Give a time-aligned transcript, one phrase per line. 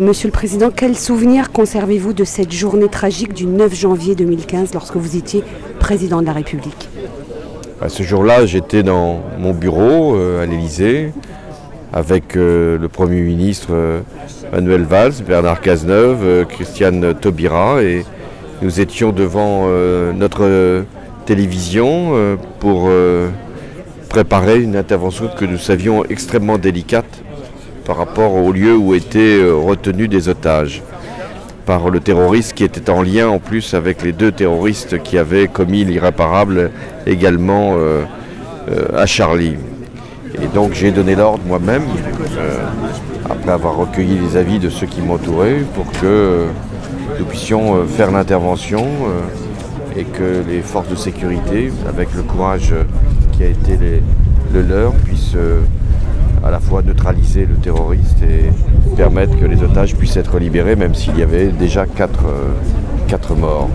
[0.00, 4.94] Monsieur le Président, quel souvenir conservez-vous de cette journée tragique du 9 janvier 2015 lorsque
[4.94, 5.42] vous étiez
[5.80, 6.88] président de la République?
[7.80, 11.12] À ce jour-là, j'étais dans mon bureau euh, à l'Élysée
[11.92, 14.00] avec euh, le Premier ministre euh,
[14.52, 18.04] Manuel Valls, Bernard Cazeneuve, Christiane Taubira et
[18.62, 19.66] nous étions devant
[20.14, 20.84] notre
[21.26, 22.12] télévision
[22.60, 22.88] pour
[24.08, 27.22] préparer une intervention que nous savions extrêmement délicate
[27.88, 30.82] par rapport au lieu où étaient euh, retenus des otages
[31.64, 35.48] par le terroriste qui était en lien en plus avec les deux terroristes qui avaient
[35.48, 36.70] commis l'irréparable
[37.06, 38.04] également euh,
[38.70, 39.56] euh, à Charlie.
[40.34, 41.84] Et donc j'ai donné l'ordre moi-même,
[43.28, 46.44] après avoir recueilli les avis de ceux qui m'entouraient, pour que
[47.18, 48.86] nous puissions faire l'intervention
[49.96, 52.74] et que les forces de sécurité, avec le courage
[53.32, 53.78] qui a été
[54.52, 55.36] le leur, puissent
[56.48, 58.50] à la fois neutraliser le terroriste et
[58.96, 63.68] permettre que les otages puissent être libérés, même s'il y avait déjà quatre, euh, morts.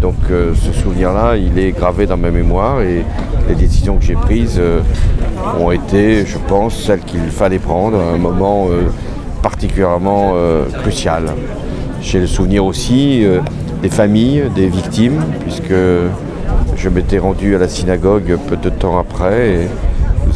[0.00, 3.04] Donc euh, ce souvenir-là, il est gravé dans ma mémoire et
[3.48, 4.82] les décisions que j'ai prises euh,
[5.58, 8.68] ont été, je pense, celles qu'il fallait prendre à un moment
[9.42, 10.34] particulièrement
[10.82, 11.24] crucial.
[12.00, 13.24] J'ai le souvenir aussi
[13.82, 15.74] des familles, des victimes, puisque
[16.76, 19.68] je m'étais rendu à la synagogue peu de temps après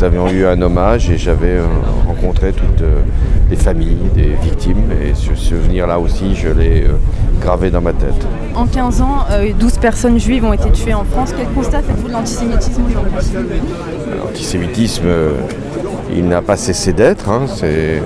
[0.00, 1.66] nous avions eu un hommage et j'avais euh,
[2.06, 3.02] rencontré toutes euh,
[3.50, 6.92] les familles des victimes et ce souvenir-là aussi, je l'ai euh,
[7.38, 8.26] gravé dans ma tête.
[8.54, 9.26] En 15 ans,
[9.58, 11.34] 12 personnes juives ont été tuées en France.
[11.36, 13.12] Quel constat faites-vous de l'antisémitisme aujourd'hui?
[14.24, 15.08] L'antisémitisme,
[16.14, 17.28] il n'a pas cessé d'être.
[17.28, 17.42] Hein.
[17.46, 18.02] c'est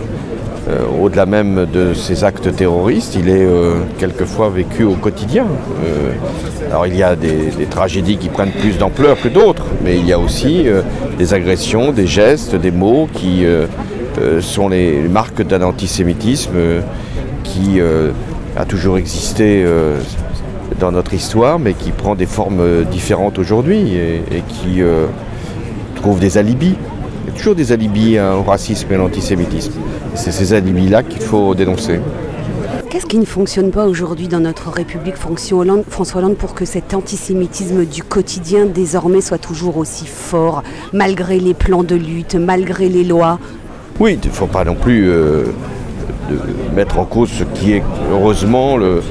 [1.04, 5.46] au-delà même de ces actes terroristes, il est euh, quelquefois vécu au quotidien.
[5.84, 6.12] Euh,
[6.70, 10.12] alors il y a des, tragédies qui prennent plus d'ampleur que d'autres, mais il y
[10.12, 10.66] a aussi
[11.18, 13.44] des agressions, des gestes, des mots qui
[14.40, 16.56] sont les marques d'un antisémitisme
[17.42, 17.80] qui
[18.56, 19.64] a toujours existé
[20.80, 24.80] dans notre histoire, mais qui prend des formes différentes aujourd'hui et, qui
[25.96, 26.76] trouve des alibis.
[27.24, 29.72] Il y a toujours des alibis hein, au racisme et à l'antisémitisme.
[30.14, 32.00] C'est ces alibis-là qu'il faut dénoncer.
[32.90, 37.86] Qu'est-ce qui ne fonctionne pas aujourd'hui dans notre République François Hollande, pour que cet antisémitisme
[37.86, 43.38] du quotidien désormais soit toujours aussi fort, malgré les plans de lutte, malgré les lois?
[43.98, 45.46] Oui, il ne faut pas non plus euh,
[46.30, 49.02] de mettre en cause ce qui est heureusement le,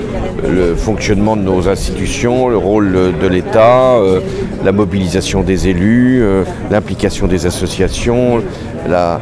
[0.75, 2.91] fonctionnement de nos institutions, le rôle
[3.21, 4.19] de l'État, euh,
[4.63, 8.41] la mobilisation des élus, euh, l'implication des associations,
[8.87, 9.19] la,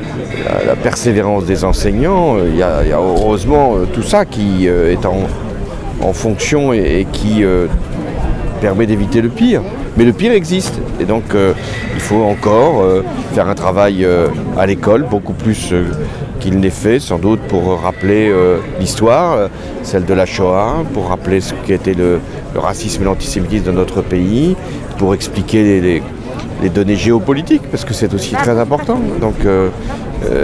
[0.81, 2.37] persévérance des enseignants.
[2.43, 7.43] Il y, a, heureusement euh, tout ça qui est en, fonction et, qui
[8.59, 9.61] permet d'éviter le pire.
[9.97, 10.79] Mais le pire existe.
[10.99, 11.23] Et donc
[11.93, 12.83] il faut encore
[13.33, 14.05] faire un travail
[14.57, 15.73] à l'école beaucoup plus
[16.41, 19.47] qu'il n'est fait, sans doute pour rappeler euh, l'histoire, euh,
[19.83, 22.19] celle de la Shoah, pour rappeler ce qu'était le,
[22.53, 24.57] le racisme et l'antisémitisme dans notre pays,
[24.97, 26.01] pour expliquer les,
[26.69, 28.99] données géopolitiques, parce que c'est aussi très important.
[29.19, 29.69] Donc euh,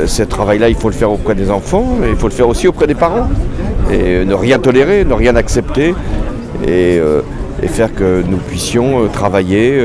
[0.07, 2.67] ce travail-là, il faut le faire auprès des enfants, mais il faut le faire aussi
[2.67, 3.27] auprès des parents.
[3.91, 5.93] Et ne rien tolérer, ne rien accepter,
[6.67, 6.99] et,
[7.63, 9.79] et faire que nous puissions travailler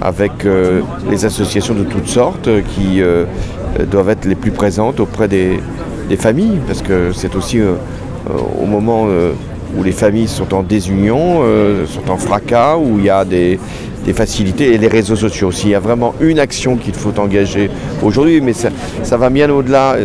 [0.00, 0.32] avec
[1.10, 3.02] les associations de toutes sortes qui
[3.90, 5.60] doivent être les plus présentes auprès des,
[6.18, 7.74] familles, parce que c'est aussi euh,
[8.28, 9.06] euh, au moment
[9.76, 11.42] où les familles sont en désunion,
[11.86, 13.58] sont en fracas, où il y a des,
[14.12, 15.68] facilités, et les réseaux sociaux aussi.
[15.68, 17.70] Il y a vraiment une action qu'il faut engager
[18.02, 19.98] aujourd'hui, mais ça, va bien au-delà,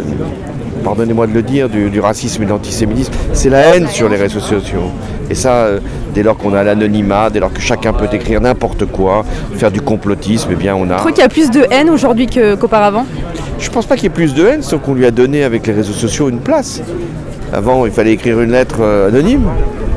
[0.83, 4.39] pardonnez-moi de le dire, du, racisme et de l'antisémitisme, c'est la haine sur les réseaux
[4.39, 4.91] sociaux.
[5.27, 5.69] Et ça,
[6.13, 9.25] dès lors qu'on a l'anonymat, dès lors que chacun peut écrire n'importe quoi,
[9.55, 10.93] faire du complotisme, eh bien on a...
[10.93, 13.05] Je trouve qu'il y a plus de haine aujourd'hui qu'auparavant?
[13.59, 15.43] Je ne pense pas qu'il y ait plus de haine, sauf qu'on lui a donné
[15.43, 16.81] avec les réseaux sociaux une place.
[17.53, 19.47] Avant, il fallait écrire une lettre euh, anonyme.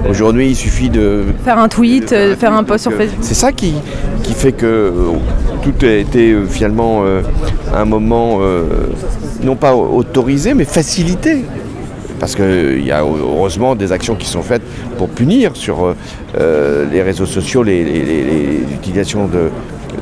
[0.08, 1.24] Aujourd'hui, il suffit de...
[1.44, 3.18] Faire un tweet, euh, faire un post sur Facebook.
[3.20, 3.74] C'est ça qui,
[4.22, 4.92] qui fait que euh,
[5.62, 7.02] tout a été finalement
[7.74, 8.38] un moment,
[9.42, 11.44] non pas autorisé, mais facilité.
[12.20, 14.62] Parce qu'il y a heureusement des actions qui sont faites
[14.96, 15.94] pour punir sur
[16.38, 19.50] les réseaux sociaux l'utilisation de,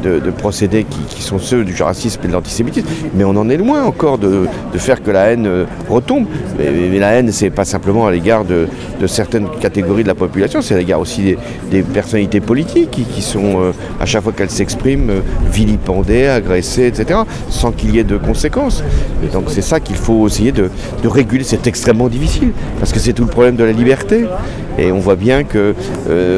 [0.03, 2.87] de, procédés qui, sont ceux du racisme et de l'antisémitisme.
[3.15, 4.47] Mais on en est loin encore de,
[4.77, 6.27] faire que la haine euh, retombe.
[6.59, 8.69] Mais, la haine, c'est pas simplement à l'égard de,
[9.07, 11.37] certaines catégories de la population, c'est à l'égard aussi
[11.71, 15.21] des, personnalités politiques qui, sont, euh, à chaque fois qu'elles s'expriment, euh,
[15.51, 18.83] vilipendées, agressées, etc., sans qu'il y ait de conséquences.
[19.33, 20.71] Donc c'est ça qu'il faut essayer de,
[21.05, 21.45] réguler.
[21.45, 24.27] C'est extrêmement difficile, parce que c'est tout le problème de la liberté.
[24.79, 25.75] Et on voit bien que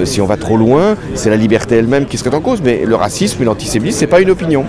[0.04, 2.60] si on va trop loin, c'est la liberté elle-même qui serait en cause.
[2.62, 4.64] Mais le racisme l'antisémitisme, ce n'est pas une opinion.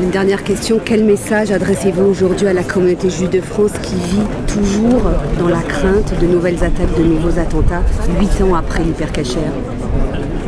[0.00, 4.26] Une dernière question, quel message adressez-vous aujourd'hui à la communauté juive de France qui vit
[4.46, 5.02] toujours
[5.38, 7.82] dans la crainte de nouvelles attaques, de nouveaux attentats,
[8.18, 9.52] huit ans après l'hypercachère?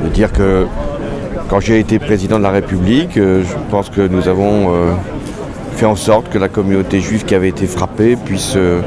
[0.04, 0.66] De dire que
[1.48, 4.92] quand j'ai été président de la République, euh, je pense que nous avons euh,
[5.74, 8.80] fait en sorte que la communauté juive qui avait été frappée puisse euh,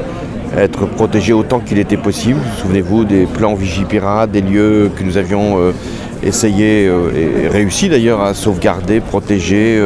[0.56, 2.40] être protégée autant qu'il était possible.
[2.60, 5.72] Souvenez-vous des plans Vigipirate, des lieux que nous avions
[6.22, 9.80] essayé et réussi d'ailleurs à sauvegarder, protéger.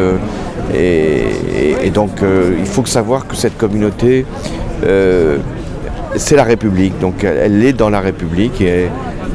[0.74, 1.24] Et,
[1.82, 2.22] et, donc
[2.58, 4.24] il faut savoir que cette communauté,
[6.16, 6.98] c'est la République.
[7.00, 8.88] Donc elle est dans la République et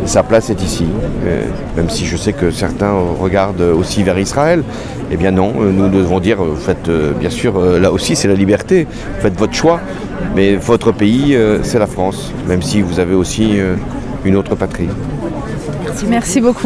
[0.06, 0.86] sa place est ici.
[1.26, 1.44] Euh,
[1.76, 4.64] même si je sais que certains regardent aussi vers Israël,
[5.12, 6.90] eh bien non, nous devons dire, faites
[7.20, 9.80] bien sûr, là aussi c'est la liberté, vous faites votre choix,
[10.36, 13.60] mais votre pays c'est la France, même si vous avez aussi
[14.26, 14.90] une autre patrie.
[15.84, 16.64] Merci, Merci beaucoup.